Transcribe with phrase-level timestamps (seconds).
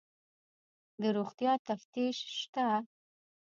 [1.01, 2.67] د روغتیا تفتیش شته؟